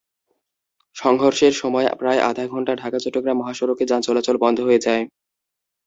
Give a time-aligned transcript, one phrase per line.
[0.95, 5.03] সংঘর্ষের সময় প্রায় আধা ঘণ্টা ঢাকা-চট্টগ্রাম মহাসড়কে যান চলাচল বন্ধ হয়ে যায়।